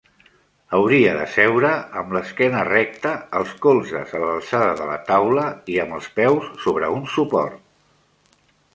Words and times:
Hauria 0.77 1.11
de 1.17 1.25
seure 1.33 1.73
amb 2.01 2.15
l'esquena 2.17 2.63
recta, 2.71 3.13
els 3.41 3.53
colzes 3.67 4.17
a 4.21 4.25
l'alçada 4.25 4.73
de 4.83 4.89
la 4.93 4.99
taula 5.13 5.47
i 5.77 5.81
amb 5.87 5.99
els 6.01 6.13
peus 6.21 6.53
sobre 6.69 6.93
un 7.01 7.09
suport. 7.19 8.39